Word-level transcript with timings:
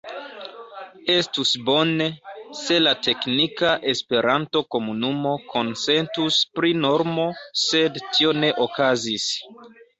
Estus 1.15 1.51
bone, 1.67 2.07
se 2.61 2.77
la 2.85 2.93
teknika 3.09 3.75
Esperanto-komunumo 3.93 5.37
konsentus 5.53 6.41
pri 6.59 6.75
normo, 6.89 7.31
sed 7.69 8.05
tio 8.11 8.37
ne 8.43 8.55
okazis. 8.69 9.33